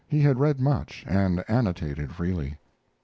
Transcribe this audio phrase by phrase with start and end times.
[0.07, 2.57] he had read much and annotated freely.